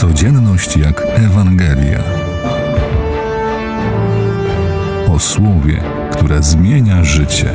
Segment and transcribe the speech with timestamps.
[0.00, 2.02] Codzienność jak Ewangelia.
[5.08, 5.82] O słowie,
[6.12, 7.52] które zmienia życie.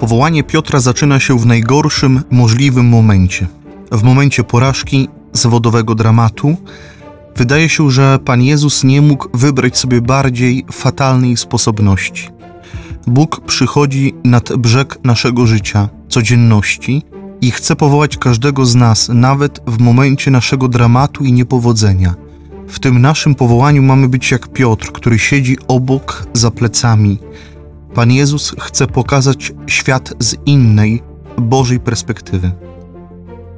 [0.00, 3.46] Powołanie Piotra zaczyna się w najgorszym możliwym momencie.
[3.92, 6.56] W momencie porażki, zawodowego dramatu.
[7.36, 12.28] Wydaje się, że Pan Jezus nie mógł wybrać sobie bardziej fatalnej sposobności.
[13.06, 17.02] Bóg przychodzi nad brzeg naszego życia, codzienności
[17.40, 22.14] i chce powołać każdego z nas, nawet w momencie naszego dramatu i niepowodzenia.
[22.68, 27.18] W tym naszym powołaniu mamy być jak Piotr, który siedzi obok za plecami
[27.94, 31.02] Pan Jezus chce pokazać świat z innej,
[31.38, 32.52] Bożej perspektywy.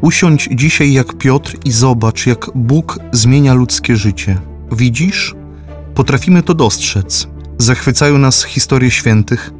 [0.00, 4.38] Usiądź dzisiaj jak Piotr i zobacz, jak Bóg zmienia ludzkie życie.
[4.72, 5.34] Widzisz?
[5.94, 7.28] Potrafimy to dostrzec.
[7.58, 9.52] Zachwycają nas historie świętych,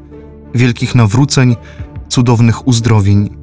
[0.54, 1.56] wielkich nawróceń,
[2.08, 3.36] cudownych uzdrowień.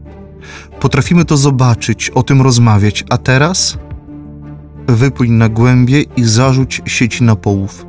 [0.79, 3.77] Potrafimy to zobaczyć, o tym rozmawiać, a teraz
[4.87, 7.85] wypój na głębie i zarzuć sieci na połów.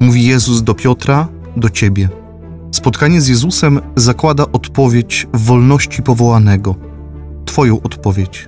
[0.00, 2.08] Mówi Jezus do Piotra, do ciebie.
[2.70, 6.91] Spotkanie z Jezusem zakłada odpowiedź wolności powołanego.
[7.52, 8.46] Twoją odpowiedź.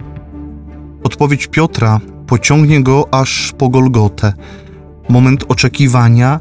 [1.03, 4.33] Odpowiedź Piotra pociągnie go aż po Golgotę.
[5.09, 6.41] Moment oczekiwania,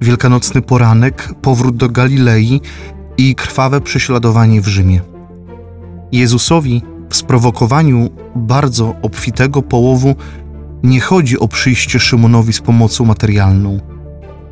[0.00, 2.60] wielkanocny poranek, powrót do Galilei
[3.18, 5.00] i krwawe prześladowanie w Rzymie.
[6.12, 10.14] Jezusowi w sprowokowaniu bardzo obfitego połowu
[10.82, 13.80] nie chodzi o przyjście Szymonowi z pomocą materialną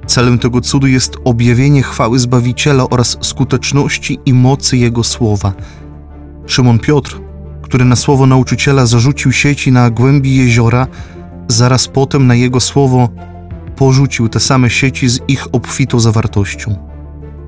[0.07, 5.53] Celem tego cudu jest objawienie chwały Zbawiciela oraz skuteczności i mocy Jego słowa.
[6.47, 7.24] Szymon Piotr,
[7.75, 10.87] który na słowo nauczyciela zarzucił sieci na głębi jeziora,
[11.49, 13.09] zaraz potem na jego słowo
[13.77, 16.77] porzucił te same sieci z ich obfitą zawartością.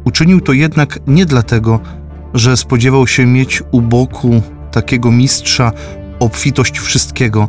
[0.05, 1.81] Uczynił to jednak nie dlatego,
[2.35, 5.73] że spodziewał się mieć u boku takiego mistrza
[6.21, 7.49] obfitość wszystkiego,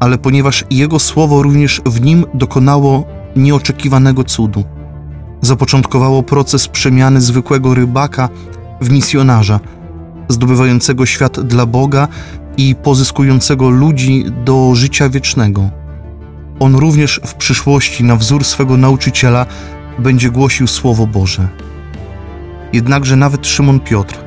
[0.00, 3.04] ale ponieważ jego słowo również w nim dokonało
[3.36, 4.64] nieoczekiwanego cudu.
[5.40, 8.28] Zapoczątkowało proces przemiany zwykłego rybaka
[8.80, 9.60] w misjonarza,
[10.28, 12.08] zdobywającego świat dla Boga
[12.56, 15.70] i pozyskującego ludzi do życia wiecznego.
[16.60, 19.46] On również w przyszłości, na wzór swego nauczyciela,
[19.98, 21.48] będzie głosił Słowo Boże.
[22.72, 24.18] Jednakże nawet Szymon Piotr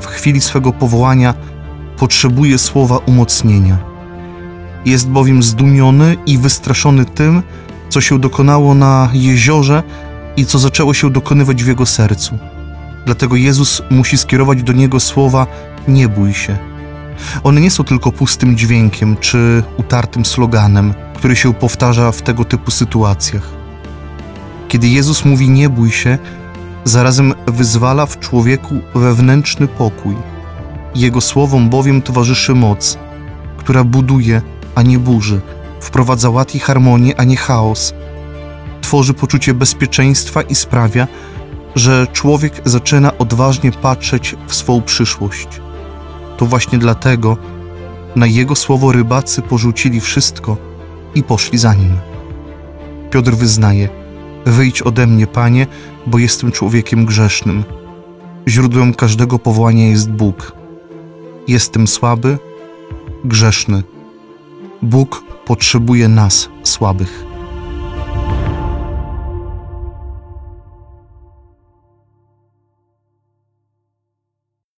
[0.00, 1.34] w chwili swego powołania
[1.98, 3.78] potrzebuje słowa umocnienia.
[4.84, 7.42] Jest bowiem zdumiony i wystraszony tym,
[7.88, 9.82] co się dokonało na jeziorze
[10.36, 12.38] i co zaczęło się dokonywać w jego sercu.
[13.06, 15.46] Dlatego Jezus musi skierować do niego słowa:
[15.88, 16.56] Nie bój się.
[17.44, 22.70] One nie są tylko pustym dźwiękiem czy utartym sloganem, który się powtarza w tego typu
[22.70, 23.50] sytuacjach.
[24.68, 26.18] Kiedy Jezus mówi: Nie bój się,
[26.84, 30.16] zarazem wyzwala w człowieku wewnętrzny pokój.
[30.94, 32.98] Jego słowom bowiem towarzyszy moc,
[33.56, 34.42] która buduje,
[34.74, 35.40] a nie burzy
[35.80, 37.94] wprowadza ład i harmonię, a nie chaos.
[38.80, 41.06] Tworzy poczucie bezpieczeństwa i sprawia,
[41.78, 45.48] że człowiek zaczyna odważnie patrzeć w swą przyszłość.
[46.36, 47.36] To właśnie dlatego
[48.16, 50.56] na jego słowo rybacy porzucili wszystko
[51.14, 51.96] i poszli za nim.
[53.10, 53.88] Piotr wyznaje:
[54.46, 55.66] Wyjdź ode mnie, panie,
[56.06, 57.64] bo jestem człowiekiem grzesznym.
[58.48, 60.52] Źródłem każdego powołania jest Bóg.
[61.48, 62.38] Jestem słaby,
[63.24, 63.82] grzeszny.
[64.82, 67.27] Bóg potrzebuje nas, słabych.